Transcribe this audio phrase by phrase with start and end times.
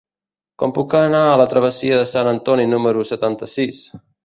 [0.61, 3.87] Com puc anar a la travessia de Sant Antoni número setanta-sis?